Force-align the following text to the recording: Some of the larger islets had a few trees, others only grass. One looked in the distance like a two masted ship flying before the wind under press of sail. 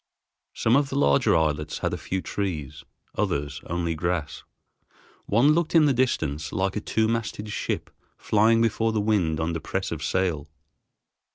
Some 0.55 0.75
of 0.75 0.89
the 0.89 0.95
larger 0.97 1.35
islets 1.35 1.77
had 1.77 1.93
a 1.93 1.97
few 1.99 2.23
trees, 2.23 2.83
others 3.13 3.61
only 3.67 3.93
grass. 3.93 4.41
One 5.27 5.49
looked 5.51 5.75
in 5.75 5.85
the 5.85 5.93
distance 5.93 6.51
like 6.51 6.75
a 6.75 6.81
two 6.81 7.07
masted 7.07 7.49
ship 7.49 7.91
flying 8.17 8.63
before 8.63 8.93
the 8.93 8.99
wind 8.99 9.39
under 9.39 9.59
press 9.59 9.91
of 9.91 10.03
sail. 10.03 10.49